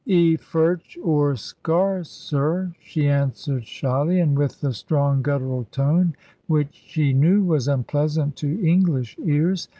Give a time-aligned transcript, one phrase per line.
[0.07, 6.15] "Y Ferch o'r Scer, Syr," she answered shyly, and with the strong guttural tone
[6.47, 9.69] which she knew was unpleasant to English ears.